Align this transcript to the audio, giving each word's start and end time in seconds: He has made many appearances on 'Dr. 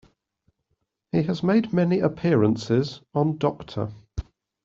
He 1.11 1.21
has 1.21 1.43
made 1.43 1.73
many 1.73 1.99
appearances 1.99 3.01
on 3.13 3.37
'Dr. 3.37 3.91